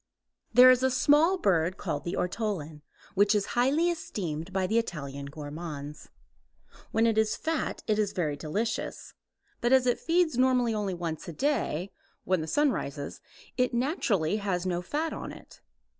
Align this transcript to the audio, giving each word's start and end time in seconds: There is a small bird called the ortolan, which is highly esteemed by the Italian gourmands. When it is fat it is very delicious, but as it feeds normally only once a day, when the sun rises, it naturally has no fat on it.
There 0.51 0.71
is 0.71 0.81
a 0.81 0.89
small 0.89 1.37
bird 1.37 1.77
called 1.77 2.05
the 2.05 2.15
ortolan, 2.15 2.81
which 3.13 3.35
is 3.35 3.45
highly 3.53 3.91
esteemed 3.91 4.51
by 4.51 4.65
the 4.65 4.79
Italian 4.79 5.27
gourmands. 5.27 6.09
When 6.91 7.05
it 7.05 7.19
is 7.19 7.35
fat 7.35 7.83
it 7.85 7.99
is 7.99 8.11
very 8.11 8.35
delicious, 8.35 9.13
but 9.61 9.71
as 9.71 9.85
it 9.85 9.99
feeds 9.99 10.39
normally 10.39 10.73
only 10.73 10.95
once 10.95 11.27
a 11.27 11.33
day, 11.33 11.91
when 12.23 12.41
the 12.41 12.47
sun 12.47 12.71
rises, 12.71 13.21
it 13.57 13.75
naturally 13.75 14.37
has 14.37 14.65
no 14.65 14.81
fat 14.81 15.13
on 15.13 15.31
it. 15.31 15.61